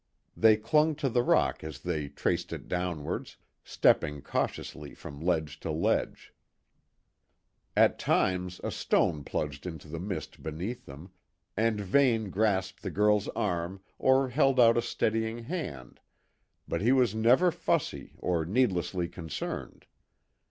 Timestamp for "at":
7.77-7.99